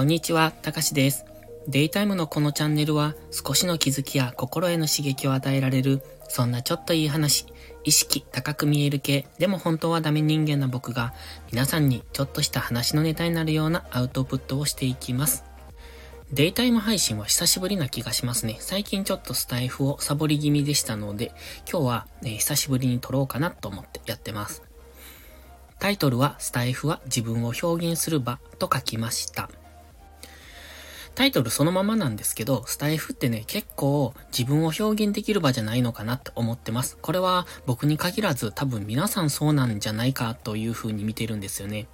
[0.00, 1.26] こんにちは、たかしです。
[1.68, 7.44] デイタイムのこのチャンネルは少しの気づきや心への刺激を与えられる、そんなちょっといい話、
[7.84, 11.12] 意識高く見える系、でも本当はダメ人間な僕が
[11.52, 15.44] 皆さんにちょっとした話のネタになるようなアウトプットをしていきます。
[16.32, 18.56] デイタイム配信は久しぶりな気がしますね。
[18.58, 21.34] 最近ちょっとスタイフをサボり気味でしたので、
[21.70, 24.62] 今日は、ね、久しぶりに撮ろうかなと思ってやってます。
[25.78, 29.50] タイトルはスタイフは自分を表現する場と書きました。
[31.20, 36.96] タイトルそのままなんですけど、スタイフってね、結構自分を表現できる場じゃないのかなって思ってます。
[37.02, 41.88] これは僕に限らず多分皆さんそうなんじゃないかという風に見てるんですよね。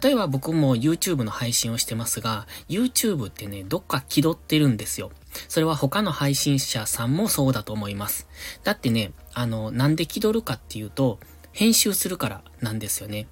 [0.00, 5.10] 例えば僕も YouTube の配信をしてますが、YouTube ってね、どっか気取ってるんですよ。
[5.48, 8.28] それは他の配信者さんもそうだと思います。
[8.62, 11.18] だってね、あの、なんで気取るかっていうと、
[11.50, 13.26] 編集するからなんですよね。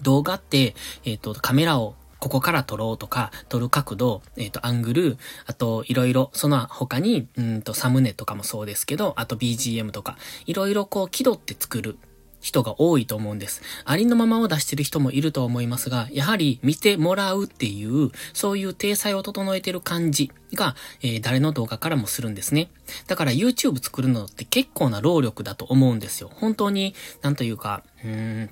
[0.00, 10.16] 動画って、えっ、ー、と、カメラをここから撮ろうとか、撮る角度、えっ、ー、と、アングル、あと、いろいろ、その他に、うんと、サムネとかもそうですけど、あと BGM とか、
[10.46, 11.98] いろいろこう、気取って作る
[12.40, 13.62] 人が多いと思うんです。
[13.84, 22.70] ありのままを出してる人もいると思いますが、やはり見てもらうっていう、そういう体裁を整えてる感じが、えー、誰の動画からもするんですね。
[23.06, 26.30] だから YouTube 作るのって結構な労力だと思うんですよ。
[26.34, 28.50] 本当に、なんというか、うーん、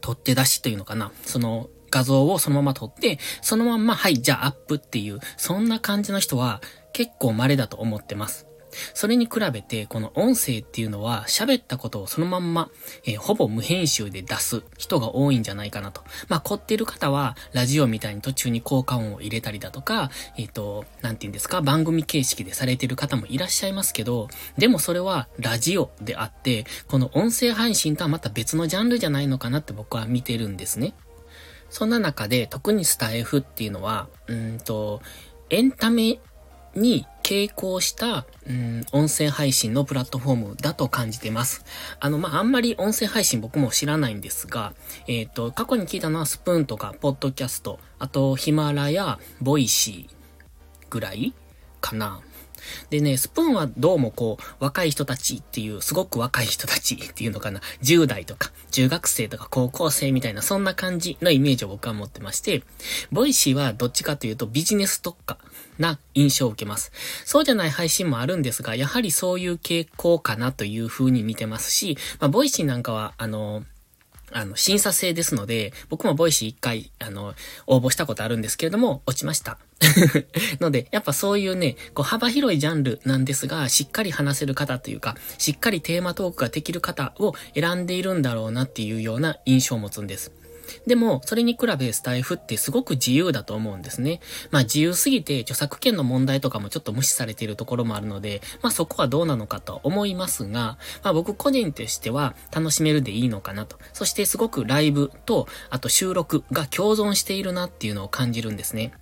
[0.00, 1.12] 取って出しというのかな。
[1.24, 6.60] その、画像をそのまま撮って、そのまんま、はい、じゃあアップっていう、そんな感じの人は
[6.92, 8.48] 結構稀だと思ってます。
[8.92, 12.68] それに比べて、この音声っていうのは喋ったことをそのまんま、
[13.04, 16.02] えー、ほぼ無編集で出す人が多いんじゃないかなと。
[16.26, 24.28] まあ、凝ってる方は、ラジオみたいに途中に効果音を入れたりだとか、えっ、ー、と、なんて言うんですか、番組形式でされてる方もいらっしゃいますけど、
[24.58, 30.94] でもそれはラジオであって、この音声配信とはまた別のジャンルじゃないのかなって僕は見てるんですね。
[31.74, 35.02] そんな中で、特にスタエフっていうのは、うんと、
[35.50, 36.20] エンタメ
[36.76, 41.64] に傾倒した、うん、音声配信のプラットフォームだと感じてます。
[41.98, 44.72] あの、まあ、あんまり音声配信僕も知らないんですが、
[45.08, 51.34] えっ、ー、と、過去に聞いたのはスプーンとか、ポッドキャスト、あと、 himalaya、 Voicy ぐらい
[51.80, 52.20] かな。
[52.90, 62.62] でね、スプーンはどうもこう、若い人たちっていう、すごく若い人たちっていうのかな、10代とか、中学生とか高校生みたいな、そんな感じのイメージを僕は持ってまして、
[63.12, 65.38] Voicy はどっちかというとビジネス特化
[65.78, 66.92] な印象を受けます。
[67.24, 73.64] そうじゃない配信もあるんですが、やはりそういう傾向かなという風に見てますし、まあ、 Voicy なんかは、あの、
[74.34, 77.34] あの、審査制ですので、僕も Voicy 一回、あの、
[77.68, 79.58] 応募したことあるんですけれども、落ちました。
[80.60, 90.43] ので、やっぱそういうね、こう幅広いジャンルなんですが、しっかり話せる方というか、しっかりテーマトークができる方を選んでいるんだろうなっていうような印象を持つんです。
[90.86, 94.20] でも、それに比べスタイフってすごく自由だと思うんですね。
[94.50, 103.78] まあ自由すぎて著作権の問題とかもちょっと無視されているところもあるので、まあそこはどうなのかと思いますが、まあ僕個人としては楽しめるでいいのかなと。
[103.92, 108.92] そしてすごくライブと、あと収録が共存しているなっていうのを感じるんですね。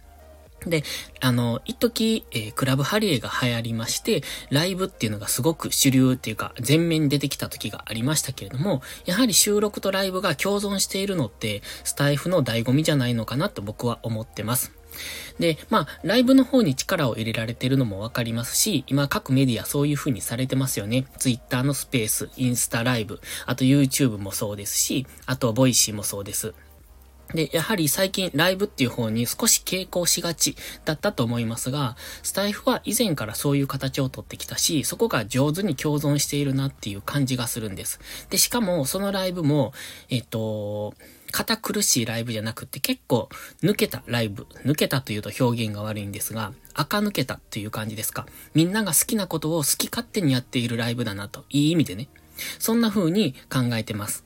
[0.66, 0.84] で、
[1.20, 14.72] あの、一時、えー、クラブハリエが流行りまして、ライブっていうのがすごく主流っていうか、前面に出てきた時がありましたけれども、やはり収録とライブが共存しているのって、スタエフの醍醐味じゃないのかなと僕は思ってます。
[15.38, 21.06] で、まあ、ライブの方に力を入れられてるのもわかりますし、今各メディアそういう風にされてますよね。
[21.18, 26.54] ツイッターのスペース、インスタライブ、あと YouTube もそうですし、あと Voicy もそうです。
[27.34, 38.00] で、やはり最近ライブっていう方に少し傾向しがちだったと思いますが、スタイフは以前からそういう形をとってきたし、そこが上手に共存しているなっていう感じがするんです。
[38.30, 39.72] で、しかもそのライブも、
[40.10, 40.94] えっと、
[41.30, 43.30] 堅苦しいライブじゃなくて結構
[43.62, 44.46] 抜けたライブ。
[44.64, 48.26] 抜けたというと表現が悪いんですが、垢抜けたという感じですか。
[48.54, 51.44] みんなが好きなことを好き勝手にやっているライブだなと。
[51.48, 52.08] いい意味でね。
[52.58, 54.24] そんな風に考えてます。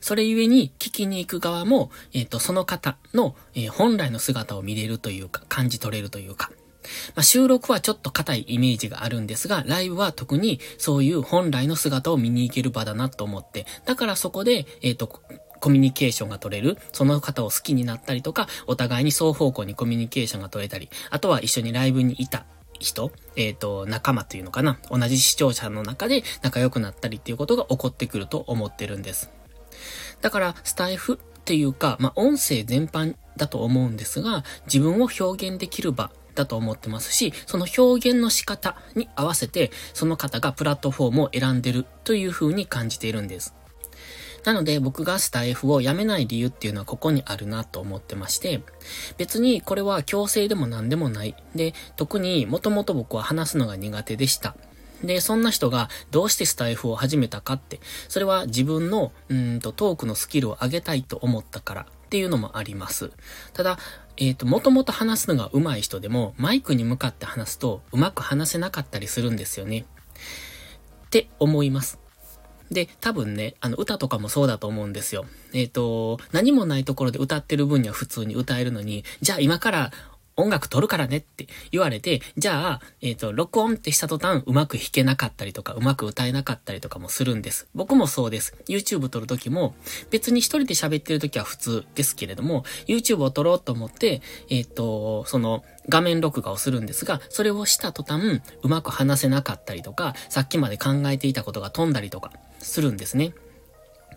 [0.00, 6.50] それゆえに聞きに行く側も、えっ、ー、と、その方の、えー、本来の姿を見れるというか、感じ取れるというか、
[7.14, 15.20] まあ、収録はちょっと硬いイメージがあるんですが、ライブは特にそういう本来の姿を見に行ける場だなと思って、だからそこで、えっ、ー、と、
[15.60, 22.46] コミュニケーションが取れる、その方を好きになったりとか、お互いに双方向にコミュニケーションが取れたり、あとは一緒にライブにいた
[22.78, 24.78] 人、えっ、ー、と、仲間というのかな。
[24.90, 29.30] 同じ視聴者の中で仲良くなったりっていうことが起こってくると思ってるんです。
[30.20, 43.54] だから、スタイフっていうか、まあ、音声全般だと思うんですが、自分を表現できる場だと思ってますし、その表現の仕方に合わせて、その方がプラットフォームを選んでるという風に感じているんです。
[44.44, 48.62] なので僕がスタイフをやめない理由っていうのはここにあるなと思ってまして、
[49.18, 51.34] 別にこれは強制でも何でもない。
[51.54, 54.56] で、特にもともと僕は話すのが苦手でした。
[55.02, 63.10] で、そんな人がどうしてスタイフを始めたかって、それは自分の、うんと、トークのスキルを上げたいと思ったからっていうのもあります。
[63.52, 63.78] ただ、
[64.16, 69.86] えっ、ー、と、もともと話すのが上手い人でも、マイクに向かって話すと、うまく話せなかったりするんですよね。
[71.06, 71.98] って思います。
[72.70, 75.24] で、多分ね、あの、歌とかもそうだと思うんですよ。
[75.52, 79.92] えっ、ー、と、何もないところで歌ってる分には普通に歌えるのに、じゃあ今から
[80.40, 87.68] 音楽撮るからねって言われて、じゃあ、えっ、ー、と、録音ってした途端うまく弾けなかったりとか、うまく歌えなかったりとかもするんです。
[87.74, 88.56] 僕もそうです。
[88.68, 89.74] YouTube 撮るときも、
[90.10, 103.32] 別に一人で喋ってるときは普通ですけれども、YouTube を撮ろうと思って、えっ、ー、と、その、画面録画をするんですが、それをした途端、うまく話せなかったりとか、さっきまで考えていたことが飛んだりとか、するんですね。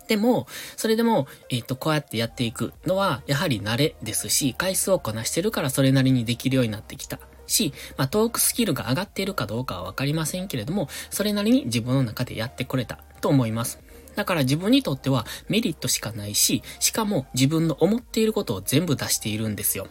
[0.08, 0.46] でも、
[0.76, 7.18] それでも、えっ、ー、と、こうやってやっていくのは、やはり慣れですし、回数をこなしてるからそれなりにできるようになってきた。
[7.46, 13.80] し、まあ、トークスキルが上がっているかどうかはわかりませんけれども、それなりに自分の中でやってこれたと思います。
[14.14, 19.88] だから自分にとってはメリットしかないし、しかも自分の思っていることを全部出しているんですよ。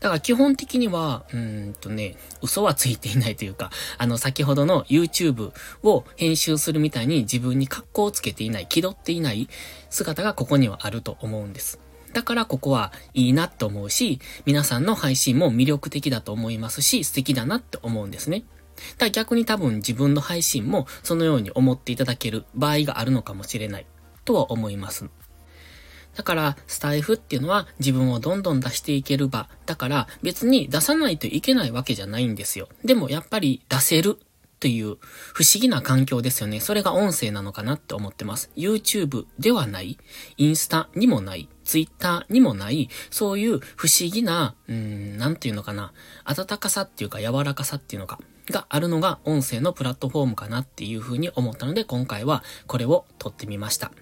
[0.00, 9.48] だから基本的には、うんとね、嘘はついていないというか、あの先ほどの YouTube を編集するみたいに自分に格好をつけていない、気取っていない
[9.90, 11.80] 姿がここにはあると思うんです。
[12.12, 18.44] だからここはいいなって思うし、皆さんの配信も魅力的だと思いますし、素敵だなって思うんですね。
[18.76, 23.86] だから逆に多分自分の配信もそのように思っていただける場合があるのかもしれない
[24.24, 25.08] とは思います。
[26.14, 29.48] だから、スタイフっていうのは自分をどんどん出していける場。
[29.66, 32.68] だから、別に出さないといけないわけじゃないんですよ。
[32.84, 34.18] でも、やっぱり出せる
[34.64, 34.96] という
[35.34, 36.58] 不思議な環境ですよね。
[36.58, 38.50] それが音声なのかなって思ってます。
[38.56, 39.98] YouTube ではない、
[40.38, 45.92] インスタにもない、Twitter にもない、そういう不思議な、うーん、なんていうのかな、
[46.24, 48.18] 温かさっていうか柔らかさっていうのか、
[48.50, 53.92] があるのが音声のプラットフォームかなっていうふうに思ったので、今回はこれを撮ってみました。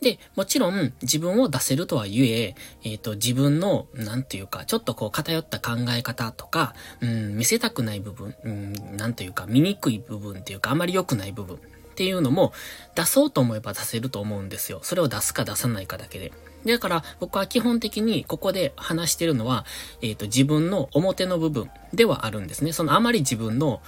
[0.00, 11.58] で、もちろん自分を出せるとは言え、えっ、ー、と、自分の、なんていうか、ちょっとこう偏った考え方とか、うん、見せたくない部分、うん、なんていうか、見にくい部分っていうか、あまり良くない部分っ
[12.00, 12.54] ていうのも
[12.94, 14.80] 出そうと思えば出せると思うんですよ。
[14.82, 16.32] それを出すか出さないかだけで。
[16.64, 19.66] だから僕は基本的にここで話してるのは、
[20.00, 22.72] えっ、ー、と、自分の表の部分ではあるんですね。
[22.72, 23.82] そのあまり自分の、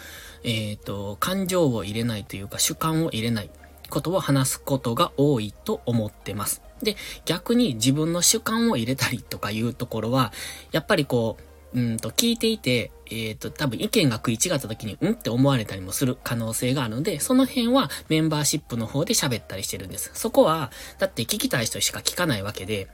[0.45, 3.51] えっ、ー、と、感情を入れないというか主観を入れない。
[3.93, 6.63] ことを話すことが多いと思ってます。
[6.83, 6.97] で、
[7.27, 10.33] 逆に自分の主観を入れたりとかいうところは、
[10.73, 11.43] やっぱりこう、
[11.75, 20.11] うんと聞いていて、えっ、ー、と、多分意見が食い違った時に、うんって思われたりもする可能性があるので、その辺はメンバーシップの方で喋ったりしてるんです。
[20.15, 22.89] そこは、だって聞きたい人しか聞かないわけで、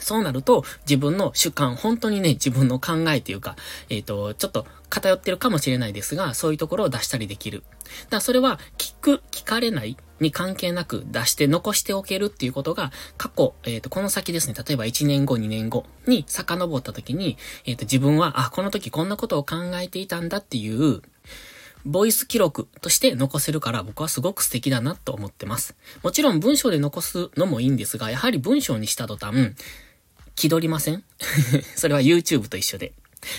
[0.00, 3.56] そうなると、自分の主観、本当にね、自分の考えというか、
[3.88, 7.62] えっ、ー、と、ちょっと偏ってるかもしれないですが、そういうところを出したりできる。
[7.62, 21.02] だからそれは、聞く、聞かれないに関係なく出して残しておけるっていうことが、過去、えっ、ー、と、この先ですね、例えば1年後、2年後に遡った時に、えっ、ー、と、自分は、あ、この時こんなことを考えていたんだっていう、
[21.86, 25.76] ボイス記録として残せるから僕はすごく素敵だなと思ってます。
[26.02, 29.54] もちろん文章で残すのもいいんですが、やはり文章にした途端、
[30.34, 31.04] 気取りません？
[31.76, 32.92] それは YouTube と一緒で。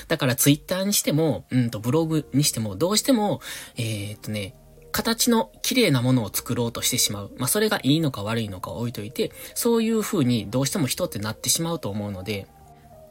[0.07, 3.41] だから Twitter にしても、うんとブログにしても、どうしても、
[3.75, 4.55] えー、っとね、
[4.91, 7.31] 形の綺麗なものを作ろうとしてしまう。
[7.37, 12.47] まあ、それがいいのか悪いのか置いといて、そういう風にどうしても人ってなってしまうと思うので、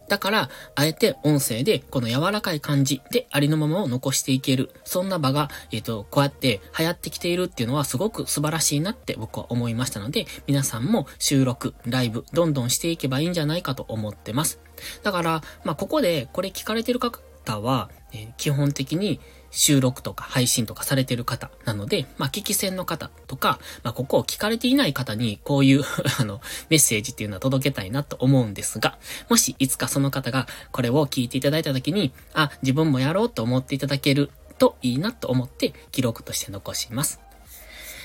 [0.09, 4.71] だから、あえて音声でこの柔らかい感じでありのままを残していける。
[4.85, 14.61] そんな場が、えっ、ー、と、こうやって流行ってきているっていうのはすごく素晴らしいなって僕は思いましたので、皆さんも収録、ライブ、どんどんしていけばいいんじゃないかと思ってます。
[15.03, 19.21] だから、まあ、ここでこれ聞かれてる方は、えー、基本的に
[19.57, 25.83] 収録とか配信とかされてる方なので、まあ、聞き戦の方とか、まあ、ここを聞かれていない方に、こういう
[26.21, 28.99] あの、メッセージっていうのは届けたいなと思うんですが、
[29.31, 37.21] もしいつかその方がこれを聞いていただいた時に、あ、自分もやろうと思っていただけるといいなと思って記録として残します。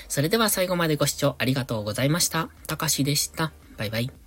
[0.08, 2.48] それでは最後までご視聴ありがとうございました。
[2.66, 3.52] たかしでした。
[3.76, 4.21] バイバイ。